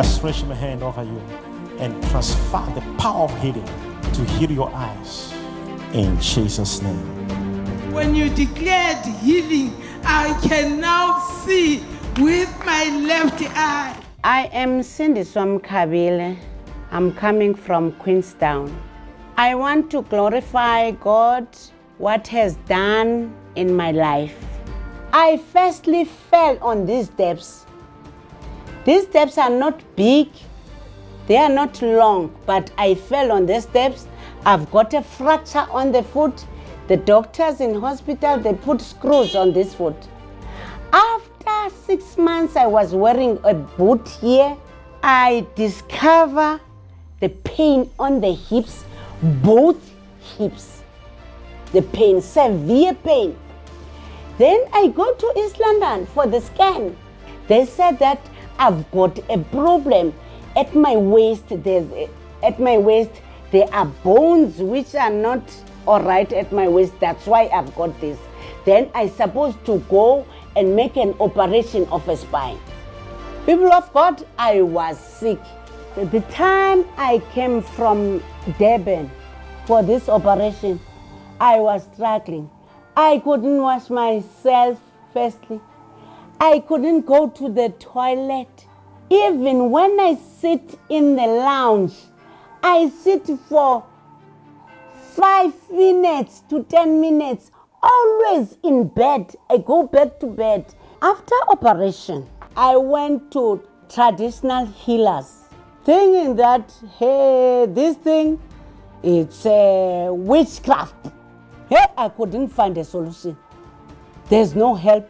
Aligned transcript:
I 0.00 0.02
stretch 0.02 0.42
my 0.44 0.54
hand 0.54 0.82
over 0.82 1.04
you 1.04 1.20
and 1.78 1.92
transfer 2.04 2.64
the 2.74 2.80
power 2.96 3.24
of 3.24 3.42
healing 3.42 3.66
to 4.14 4.24
heal 4.32 4.50
your 4.50 4.74
eyes. 4.74 5.30
In 5.92 6.18
Jesus' 6.18 6.80
name. 6.80 7.92
When 7.92 8.14
you 8.14 8.30
declared 8.30 9.04
healing, 9.20 9.74
I 10.02 10.32
can 10.42 10.80
now 10.80 11.18
see 11.44 11.84
with 12.16 12.48
my 12.64 12.88
left 13.06 13.42
eye. 13.54 13.94
I 14.24 14.46
am 14.54 14.82
Cindy 14.82 15.20
Swamkabile. 15.20 16.38
I'm 16.92 17.12
coming 17.12 17.54
from 17.54 17.92
Queenstown. 17.92 18.74
I 19.36 19.54
want 19.54 19.90
to 19.90 20.00
glorify 20.00 20.92
God, 20.92 21.46
what 21.98 22.26
has 22.28 22.56
done 22.66 23.34
in 23.54 23.76
my 23.76 23.90
life. 23.90 24.34
I 25.12 25.36
firstly 25.52 26.06
fell 26.06 26.56
on 26.62 26.86
these 26.86 27.08
steps. 27.10 27.66
These 28.84 29.04
steps 29.04 29.36
are 29.38 29.50
not 29.50 29.82
big, 29.96 30.28
they 31.26 31.36
are 31.36 31.48
not 31.48 31.80
long, 31.80 32.34
but 32.44 32.72
I 32.76 32.94
fell 32.94 33.30
on 33.30 33.46
the 33.46 33.60
steps. 33.60 34.08
I've 34.44 34.68
got 34.70 34.94
a 34.94 35.02
fracture 35.02 35.66
on 35.70 35.92
the 35.92 36.02
foot. 36.02 36.44
The 36.88 36.96
doctors 36.96 37.60
in 37.60 37.74
hospital, 37.74 38.38
they 38.38 38.54
put 38.54 38.80
screws 38.80 39.36
on 39.36 39.52
this 39.52 39.74
foot. 39.74 39.94
After 40.92 41.76
six 41.86 42.18
months, 42.18 42.56
I 42.56 42.66
was 42.66 42.94
wearing 42.94 43.38
a 43.44 43.54
boot 43.54 44.08
here. 44.20 44.56
I 45.04 45.46
discover 45.54 46.60
the 47.20 47.28
pain 47.28 47.88
on 47.98 48.20
the 48.20 48.32
hips, 48.32 48.84
both 49.22 49.78
hips. 50.36 50.82
The 51.72 51.82
pain, 51.82 52.20
severe 52.20 52.94
pain. 52.94 53.38
Then 54.38 54.64
I 54.72 54.88
go 54.88 55.14
to 55.14 55.32
East 55.36 55.60
London 55.60 56.06
for 56.06 56.26
the 56.26 56.40
scan. 56.40 56.96
They 57.46 57.66
said 57.66 57.98
that 58.00 58.18
I've 58.60 58.88
got 58.90 59.18
a 59.30 59.38
problem 59.38 60.12
at 60.54 60.74
my 60.76 60.94
waist. 60.94 61.46
There's 61.48 61.90
at 62.42 62.60
my 62.60 62.76
waist 62.76 63.10
there 63.50 63.72
are 63.74 63.86
bones 63.86 64.58
which 64.58 64.94
are 64.94 65.10
not 65.10 65.42
all 65.86 66.02
right 66.02 66.30
at 66.32 66.52
my 66.52 66.68
waist. 66.68 66.92
That's 67.00 67.26
why 67.26 67.48
I've 67.48 67.74
got 67.74 67.98
this. 68.00 68.18
Then 68.64 68.90
I 68.94 69.08
supposed 69.08 69.64
to 69.64 69.78
go 69.88 70.26
and 70.56 70.76
make 70.76 70.96
an 70.96 71.14
operation 71.20 71.88
of 71.90 72.06
a 72.08 72.16
spine. 72.16 72.58
People 73.46 73.72
of 73.72 73.92
God, 73.92 74.24
I 74.38 74.62
was 74.62 74.98
sick. 74.98 75.40
The 75.96 76.20
time 76.30 76.86
I 76.96 77.22
came 77.32 77.62
from 77.62 78.22
Durban 78.58 79.10
for 79.66 79.82
this 79.82 80.08
operation, 80.08 80.78
I 81.40 81.58
was 81.58 81.88
struggling. 81.94 82.50
I 82.94 83.18
couldn't 83.24 83.60
wash 83.62 83.88
myself, 83.88 84.78
firstly. 85.12 85.60
I 86.42 86.60
couldn't 86.60 87.04
go 87.04 87.28
to 87.28 87.50
the 87.50 87.68
toilet. 87.78 88.66
Even 89.10 89.70
when 89.70 90.00
I 90.00 90.14
sit 90.14 90.78
in 90.88 91.14
the 91.16 91.26
lounge, 91.26 91.92
I 92.62 92.88
sit 92.88 93.26
for 93.46 93.84
five 95.12 95.52
minutes 95.70 96.42
to 96.48 96.62
10 96.62 96.98
minutes, 96.98 97.50
always 97.82 98.56
in 98.62 98.88
bed. 98.88 99.34
I 99.50 99.58
go 99.58 99.82
back 99.82 100.18
to 100.20 100.28
bed. 100.28 100.74
After 101.02 101.34
operation, 101.48 102.26
I 102.56 102.74
went 102.76 103.30
to 103.32 103.62
traditional 103.90 104.64
healers, 104.64 105.44
thinking 105.84 106.36
that, 106.36 106.72
hey, 106.98 107.66
this 107.68 107.96
thing, 107.98 108.40
it's 109.02 109.44
uh, 109.44 110.08
witchcraft. 110.10 111.08
Hey, 111.68 111.84
I 111.98 112.08
couldn't 112.08 112.48
find 112.48 112.78
a 112.78 112.84
solution. 112.84 113.36
There's 114.30 114.54
no 114.54 114.74
help. 114.74 115.06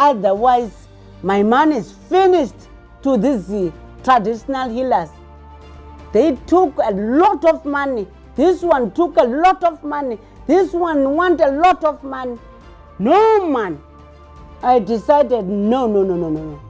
Otherwise, 0.00 0.88
my 1.22 1.42
man 1.42 1.72
is 1.72 1.92
finished 2.08 2.54
to 3.02 3.18
these 3.18 3.70
traditional 4.02 4.70
healers. 4.70 5.10
They 6.14 6.36
took 6.46 6.74
a 6.78 6.90
lot 6.90 7.44
of 7.44 7.66
money. 7.66 8.08
This 8.34 8.62
one 8.62 8.92
took 8.92 9.18
a 9.18 9.24
lot 9.24 9.62
of 9.62 9.84
money. 9.84 10.18
This 10.46 10.72
one 10.72 11.14
want 11.14 11.42
a 11.42 11.50
lot 11.50 11.84
of 11.84 12.02
money. 12.02 12.38
No 12.98 13.46
man. 13.46 13.78
I 14.62 14.78
decided 14.78 15.46
no, 15.46 15.86
no, 15.86 16.02
no, 16.02 16.16
no, 16.16 16.30
no, 16.30 16.44
no. 16.44 16.60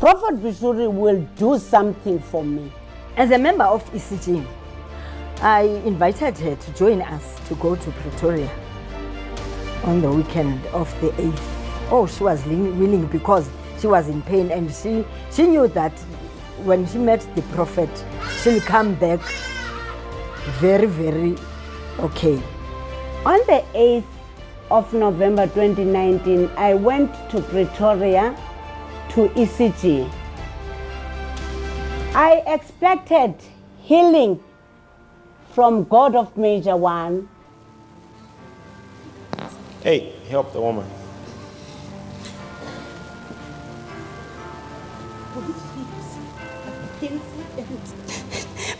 Prophet 0.00 0.36
Bushiri 0.42 0.90
will 0.90 1.20
do 1.36 1.58
something 1.58 2.18
for 2.20 2.42
me. 2.42 2.72
As 3.18 3.30
a 3.32 3.38
member 3.38 3.64
of 3.64 3.84
ECG, 3.92 4.46
I 5.42 5.62
invited 5.84 6.38
her 6.38 6.56
to 6.56 6.72
join 6.72 7.02
us 7.02 7.38
to 7.48 7.54
go 7.56 7.76
to 7.76 7.90
Pretoria 7.90 8.50
on 9.84 10.00
the 10.00 10.10
weekend 10.10 10.64
of 10.68 10.90
the 11.02 11.08
8th. 11.10 11.55
Oh, 11.90 12.06
she 12.06 12.24
was 12.24 12.44
willing 12.44 13.06
because 13.06 13.48
she 13.78 13.86
was 13.86 14.08
in 14.08 14.22
pain 14.22 14.50
and 14.50 14.72
she, 14.72 15.04
she 15.30 15.46
knew 15.46 15.68
that 15.68 15.92
when 16.64 16.86
she 16.88 16.98
met 16.98 17.20
the 17.34 17.42
prophet, 17.54 17.90
she'll 18.42 18.60
come 18.60 18.94
back 18.96 19.20
very, 20.58 20.86
very 20.86 21.36
okay. 21.98 22.42
On 23.24 23.38
the 23.46 23.64
8th 23.74 24.04
of 24.70 24.92
November 24.92 25.46
2019, 25.46 26.50
I 26.56 26.74
went 26.74 27.12
to 27.30 27.40
Pretoria 27.40 28.36
to 29.10 29.28
ECG. 29.28 30.10
I 32.14 32.42
expected 32.46 33.34
healing 33.82 34.42
from 35.52 35.84
God 35.84 36.16
of 36.16 36.36
Major 36.36 36.76
One. 36.76 37.28
Hey, 39.82 40.14
help 40.28 40.52
the 40.52 40.60
woman. 40.60 40.86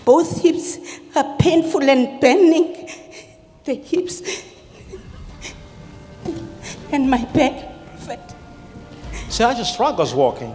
Both 0.04 0.42
hips 0.42 0.78
are 1.14 1.36
painful 1.38 1.82
and 1.82 2.20
burning. 2.20 2.88
The 3.64 3.74
hips 3.74 4.22
and 6.92 7.10
my 7.10 7.24
back. 7.26 7.72
Prophet. 7.96 8.20
See, 9.28 9.44
I 9.44 9.54
just 9.54 9.74
struggles 9.74 10.14
walking. 10.14 10.54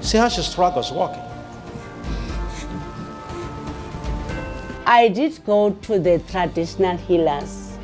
See 0.00 0.18
how 0.18 0.28
she 0.28 0.42
struggles 0.42 0.92
walking. 0.92 1.22
I 4.86 5.08
did 5.08 5.44
go 5.44 5.70
to 5.70 5.98
the 5.98 6.20
traditional 6.30 6.96
healers, 6.96 7.76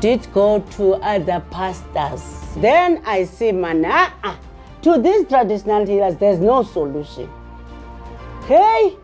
did 0.00 0.30
go 0.34 0.60
to 0.76 0.94
other 0.96 1.42
pastors. 1.50 2.43
Then 2.56 3.02
I 3.04 3.24
say, 3.24 3.52
man, 3.52 3.84
ah, 3.86 4.14
ah, 4.22 4.38
to 4.82 5.00
these 5.00 5.26
traditional 5.26 5.86
healers, 5.86 6.16
there's 6.16 6.38
no 6.38 6.62
solution. 6.62 7.28
Hey, 8.46 8.96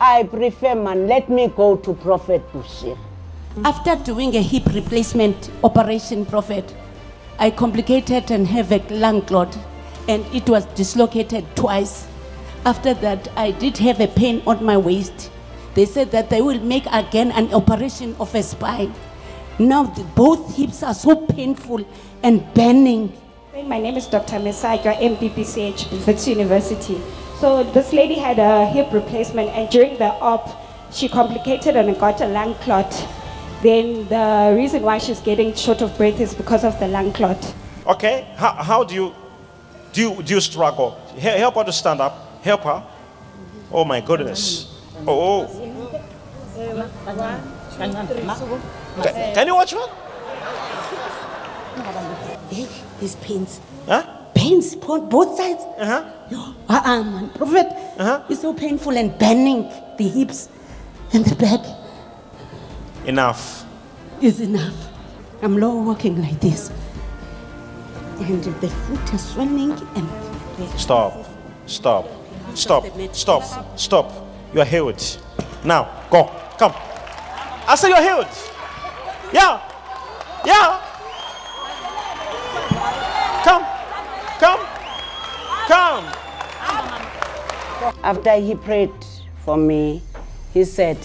I 0.00 0.24
prefer, 0.24 0.74
man, 0.74 1.06
let 1.06 1.28
me 1.28 1.48
go 1.48 1.76
to 1.76 1.94
Prophet 1.94 2.42
Bushiri. 2.52 2.98
After 3.64 3.96
doing 3.96 4.34
a 4.34 4.42
hip 4.42 4.66
replacement 4.74 5.50
operation, 5.62 6.24
Prophet, 6.24 6.74
I 7.38 7.50
complicated 7.50 8.30
and 8.30 8.46
have 8.46 8.72
a 8.72 8.78
lung 8.94 9.22
clot 9.22 9.56
and 10.08 10.24
it 10.34 10.48
was 10.48 10.64
dislocated 10.74 11.44
twice. 11.54 12.06
After 12.64 12.94
that, 12.94 13.28
I 13.36 13.50
did 13.50 13.76
have 13.78 14.00
a 14.00 14.08
pain 14.08 14.42
on 14.46 14.64
my 14.64 14.76
waist. 14.76 15.30
They 15.74 15.84
said 15.84 16.10
that 16.12 16.30
they 16.30 16.40
will 16.42 16.60
make 16.60 16.86
again 16.86 17.30
an 17.32 17.52
operation 17.54 18.16
of 18.18 18.34
a 18.34 18.42
spine. 18.42 18.94
Now 19.58 19.84
the, 19.84 20.02
both 20.04 20.56
hips 20.56 20.82
are 20.82 20.94
so 20.94 21.14
painful 21.26 21.84
and 22.22 22.42
burning. 22.54 23.12
My 23.66 23.78
name 23.78 23.96
is 23.96 24.06
Dr. 24.06 24.36
Mesaiga, 24.36 24.94
MBBCH, 24.96 26.06
Wits 26.06 26.26
University. 26.26 27.00
So 27.38 27.62
this 27.64 27.92
lady 27.92 28.14
had 28.14 28.38
a 28.38 28.66
hip 28.66 28.92
replacement 28.92 29.50
and 29.50 29.68
during 29.70 29.98
the 29.98 30.06
op, 30.20 30.48
she 30.92 31.08
complicated 31.08 31.76
and 31.76 31.98
got 31.98 32.20
a 32.20 32.26
lung 32.26 32.54
clot. 32.56 32.90
Then 33.62 34.08
the 34.08 34.54
reason 34.56 34.82
why 34.82 34.98
she's 34.98 35.20
getting 35.20 35.54
short 35.54 35.82
of 35.82 35.96
breath 35.96 36.18
is 36.20 36.34
because 36.34 36.64
of 36.64 36.78
the 36.80 36.88
lung 36.88 37.12
clot. 37.12 37.54
Okay, 37.86 38.26
how, 38.36 38.52
how 38.52 38.84
do 38.84 38.94
you 38.94 39.14
do 39.92 40.00
you, 40.00 40.22
do 40.22 40.34
you 40.34 40.40
struggle? 40.40 40.98
He- 41.14 41.20
Help 41.20 41.56
her 41.56 41.64
to 41.64 41.72
stand 41.72 42.00
up. 42.00 42.42
Help 42.42 42.62
her. 42.62 42.82
Oh 43.70 43.84
my 43.84 44.00
goodness. 44.00 44.80
Oh, 45.06 45.46
oh. 45.46 45.46
Ca- 47.76 48.81
Can 49.00 49.46
you 49.46 49.54
watch 49.54 49.72
her? 49.72 49.86
Hey, 52.50 52.66
these 53.00 53.16
pains. 53.16 53.60
Huh? 53.86 54.02
Pains, 54.34 54.74
both 54.76 55.36
sides. 55.36 55.62
Uh-huh. 55.78 56.52
Uh-uh, 56.68 57.02
man. 57.02 57.30
Prophet, 57.30 57.66
Uh-huh. 57.98 58.22
it's 58.28 58.40
so 58.42 58.52
painful 58.52 58.96
and 58.96 59.16
burning. 59.18 59.70
The 59.98 60.08
hips 60.08 60.48
and 61.12 61.24
the 61.24 61.34
back 61.36 61.60
Enough. 63.06 63.64
is 64.20 64.40
enough. 64.40 64.74
I'm 65.42 65.58
low 65.58 65.74
walking 65.82 66.20
like 66.22 66.40
this. 66.40 66.70
And 68.20 68.42
the 68.44 68.68
foot 68.68 69.14
is 69.14 69.24
swelling 69.32 69.72
and... 69.96 70.08
Stop. 70.78 71.24
Stop. 71.66 72.06
Stop. 72.54 72.84
Stop. 73.12 73.42
Stop. 73.78 74.12
You 74.54 74.60
are 74.60 74.64
healed. 74.66 75.02
Now, 75.64 75.88
go. 76.10 76.24
Come. 76.58 76.72
I 77.66 77.74
say 77.76 77.88
you're 77.88 78.02
healed. 78.02 78.28
Yeah. 79.32 79.60
Yeah. 80.44 80.80
Come. 83.44 83.64
Come. 84.38 84.60
Come. 85.68 86.04
After 88.04 88.34
he 88.36 88.54
prayed 88.54 88.92
for 89.44 89.56
me, 89.56 90.02
he 90.52 90.64
said, 90.64 90.98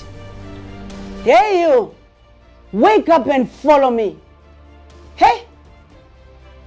Hey, 1.24 1.62
you, 1.62 1.96
wake 2.72 3.10
up 3.10 3.28
and 3.28 3.50
follow 3.50 3.90
me. 3.90 4.18
Hey, 5.16 5.46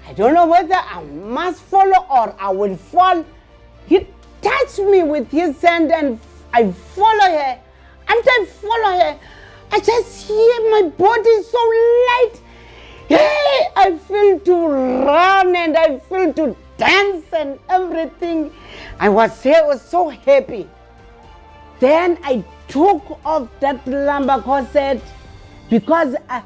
I 0.09 0.13
don't 0.15 0.35
know 0.35 0.47
whether 0.47 0.75
I 0.75 1.03
must 1.05 1.61
follow 1.63 2.07
or 2.11 2.35
I 2.39 2.51
will 2.51 2.77
fall. 2.77 3.25
He 3.87 4.07
touched 4.41 4.79
me 4.79 5.03
with 5.03 5.31
his 5.31 5.61
hand 5.61 5.93
and 5.93 6.19
I 6.53 6.73
follow 6.73 7.31
her. 7.31 7.61
After 8.09 8.31
I 8.31 8.47
follow 8.49 8.99
her, 8.99 9.19
I 9.73 9.79
just 9.81 10.27
hear 10.27 10.71
my 10.71 10.91
body 10.97 11.43
so 11.43 11.59
light. 11.59 12.33
Hey, 13.09 13.67
I 13.77 13.99
feel 13.99 14.41
to 14.41 14.67
run 14.67 15.55
and 15.55 15.77
I 15.77 15.99
feel 15.99 16.33
to 16.35 16.57
dance 16.77 17.27
and 17.33 17.59
everything. 17.69 18.53
I 18.99 19.09
was, 19.09 19.47
I 19.47 19.63
was 19.63 19.83
so 19.83 20.09
happy. 20.09 20.69
Then 21.79 22.19
I 22.25 22.45
took 22.69 23.25
off 23.25 23.49
that 23.61 23.87
lumbar 23.87 24.43
corset 24.43 25.03
because 25.69 26.15
I, 26.29 26.43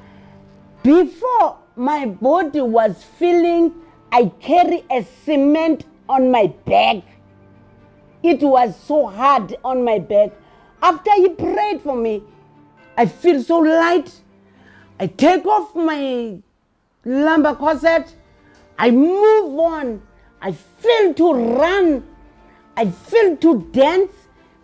before 0.82 1.59
my 1.76 2.06
body 2.06 2.61
was 2.61 3.03
feeling 3.03 3.73
I 4.12 4.26
carry 4.41 4.85
a 4.91 5.03
cement 5.25 5.87
on 6.09 6.31
my 6.31 6.49
back. 6.67 7.03
It 8.23 8.41
was 8.41 8.79
so 8.79 9.06
hard 9.06 9.56
on 9.65 9.85
my 9.85 9.99
back. 9.99 10.31
After 10.82 11.11
he 11.17 11.31
prayed 11.31 11.81
for 11.81 11.97
me, 11.97 12.23
I 12.96 13.06
feel 13.06 13.43
so 13.43 13.58
light. 13.58 14.11
I 15.00 15.06
take 15.08 15.44
off 15.46 15.75
my 15.75 16.38
lumbar 17.05 17.56
corset. 17.56 18.14
I 18.79 18.91
move 18.91 19.58
on. 19.58 20.02
I 20.41 20.52
feel 20.52 21.14
to 21.14 21.32
run. 21.32 22.05
I 22.76 22.91
feel 22.91 23.37
to 23.38 23.61
dance 23.73 24.12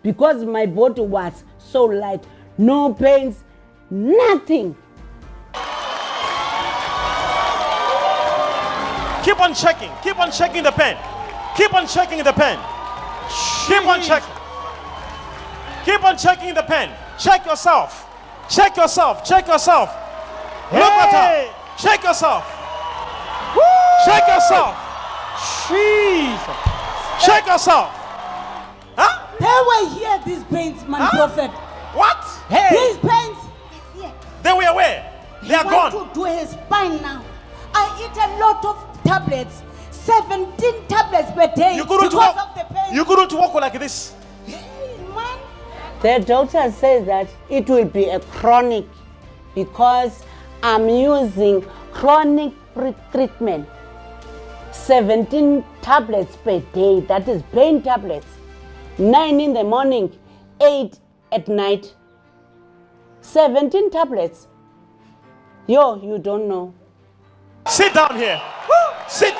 because 0.03 0.43
my 0.45 0.65
body 0.65 1.01
was 1.01 1.43
so 1.57 1.85
light. 1.85 2.23
No 2.57 2.93
pains, 2.93 3.43
nothing. 3.89 4.75
Keep 9.23 9.39
on 9.39 9.53
checking. 9.53 9.91
Keep 10.03 10.19
on 10.19 10.31
checking 10.31 10.63
the 10.63 10.71
pen. 10.71 10.97
Keep 11.55 11.73
on 11.73 11.87
checking 11.87 12.23
the 12.23 12.33
pen. 12.33 12.57
Keep 13.67 13.87
on 13.87 14.01
checking. 14.01 14.35
Keep 15.85 16.03
on 16.03 16.17
checking 16.17 16.53
the 16.53 16.63
pen. 16.63 16.89
Check 17.17 17.45
yourself. 17.45 18.10
Check 18.51 18.75
yourself. 18.75 19.23
Check 19.23 19.47
yourself. 19.47 19.89
Look 20.71 20.81
at 20.83 21.11
her. 21.15 21.53
Check 21.77 22.03
yourself. 22.03 22.43
Check 24.05 24.27
yourself. 24.27 24.75
Jesus. 25.67 27.25
Check 27.25 27.47
yourself. 27.47 27.89
Huh? 28.97 29.27
They 29.39 29.57
were 29.67 29.95
here, 29.97 30.19
these 30.25 30.43
pains, 30.45 30.85
man, 30.87 31.01
Huh? 31.01 31.11
prophet. 31.27 31.51
What? 31.95 32.19
These 32.49 32.97
pains. 32.97 33.37
They 34.43 34.51
were 34.53 34.73
where? 34.75 35.11
They 35.43 35.53
are 35.55 35.63
He 35.63 35.69
gone. 35.69 35.93
want 35.93 36.13
to 36.13 36.19
do 36.19 36.23
his 36.25 36.49
spine 36.49 37.01
now. 37.01 37.21
I 37.73 37.87
eat 38.03 38.17
a 38.17 38.27
lot 38.39 38.65
of 38.65 39.03
tablets, 39.03 39.61
17 39.91 40.87
tablets 40.87 41.31
per 41.31 41.47
day 41.55 41.75
You 41.75 41.85
couldn't 41.85 42.09
because 42.09 42.35
walk. 42.35 42.49
of 42.49 42.55
the 42.67 42.73
pain. 42.73 42.93
You 42.95 43.05
couldn't 43.05 43.31
walk 43.33 43.53
like 43.55 43.79
this. 43.79 44.13
The 46.01 46.23
doctor 46.25 46.71
says 46.71 47.05
that 47.05 47.29
it 47.49 47.69
will 47.69 47.85
be 47.85 48.05
a 48.05 48.19
chronic 48.19 48.85
because 49.53 50.23
I'm 50.63 50.89
using 50.89 51.61
chronic 51.93 52.53
treatment. 53.11 53.67
17 54.71 55.63
tablets 55.81 56.35
per 56.37 56.59
day, 56.73 57.01
that 57.01 57.27
is 57.27 57.43
pain 57.51 57.83
tablets. 57.83 58.25
9 58.97 59.39
in 59.39 59.53
the 59.53 59.63
morning, 59.63 60.11
8 60.59 60.97
at 61.31 61.47
night. 61.47 61.95
17 63.21 63.91
tablets. 63.91 64.47
Yo, 65.67 66.01
you 66.01 66.17
don't 66.17 66.47
know. 66.47 66.73
Sit 67.67 67.93
down 67.93 68.15
here. 68.15 68.41
Sit. 69.07 69.35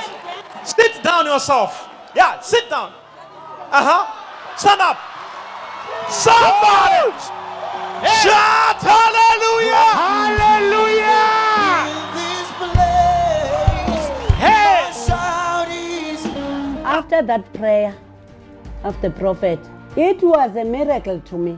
Sit 0.64 1.02
down 1.04 1.26
yourself. 1.26 1.90
Yeah, 2.16 2.40
sit 2.40 2.70
down. 2.70 2.94
Uh 3.72 3.84
huh. 3.84 4.58
Stand 4.58 4.82
up. 4.82 5.11
Somebody. 6.12 7.14
Shout 8.22 8.82
hallelujah. 8.82 9.92
Hallelujah. 9.96 11.32
Hey. 14.38 14.92
After 16.84 17.22
that 17.22 17.54
prayer 17.54 17.96
of 18.84 19.02
the 19.02 19.10
prophet, 19.10 19.60
it 19.96 20.22
was 20.22 20.58
a 20.58 20.66
miracle 20.66 21.22
to 21.22 21.38
me. 21.38 21.58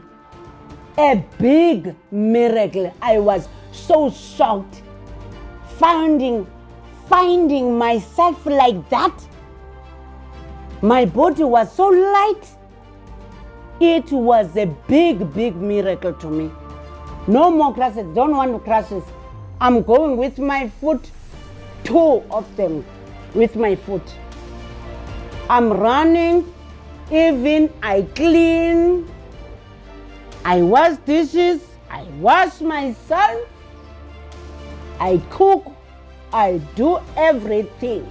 A 1.00 1.25
big 1.39 1.95
miracle. 2.11 2.94
I 3.01 3.17
was 3.17 3.50
so 3.71 4.11
shocked 4.11 4.83
finding 5.79 6.45
finding 7.09 7.75
myself 7.75 8.45
like 8.45 8.88
that. 8.91 9.13
My 10.83 11.05
body 11.05 11.44
was 11.44 11.75
so 11.75 11.88
light. 11.88 12.45
It 13.79 14.11
was 14.11 14.55
a 14.55 14.65
big, 14.87 15.33
big 15.33 15.55
miracle 15.55 16.13
to 16.13 16.27
me. 16.27 16.51
No 17.27 17.49
more 17.49 17.73
crashes. 17.73 18.05
Don't 18.13 18.31
want 18.31 18.63
crashes. 18.63 19.03
I'm 19.59 19.81
going 19.81 20.17
with 20.17 20.39
my 20.39 20.69
foot, 20.69 21.09
two 21.83 22.23
of 22.29 22.55
them 22.57 22.85
with 23.33 23.55
my 23.55 23.75
foot. 23.75 24.03
I'm 25.49 25.71
running, 25.71 26.53
even 27.11 27.71
I 27.81 28.01
clean, 28.15 29.09
I 30.45 30.61
wash 30.61 30.97
dishes, 31.05 31.61
I 31.89 32.03
wash 32.19 32.61
myself, 32.61 33.47
I 34.99 35.21
cook, 35.29 35.65
I 36.31 36.57
do 36.75 36.99
everything. 37.15 38.07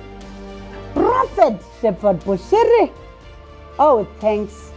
Prophet 0.94 1.60
Shepherd 1.80 2.20
Bushiri. 2.20 2.92
Oh, 3.78 4.06
thanks. 4.20 4.71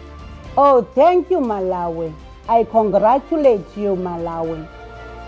Oh, 0.57 0.83
thank 0.95 1.29
you, 1.29 1.39
Malawi. 1.39 2.13
I 2.47 2.63
congratulate 2.63 3.65
you, 3.75 3.95
Malawi. 3.95 4.67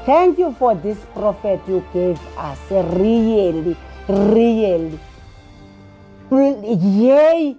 Thank 0.05 0.39
you 0.39 0.53
for 0.57 0.73
this 0.75 0.97
prophet 1.13 1.59
you 1.67 1.83
gave 1.91 2.19
us. 2.37 2.59
Really, 2.71 3.75
really. 4.07 4.99
Yay. 6.73 7.57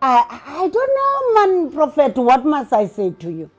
I, 0.00 0.42
I 0.46 0.68
don't 0.68 0.74
know, 0.74 1.34
man, 1.46 1.72
prophet, 1.72 2.16
what 2.16 2.44
must 2.44 2.72
I 2.72 2.86
say 2.86 3.10
to 3.10 3.30
you? 3.32 3.50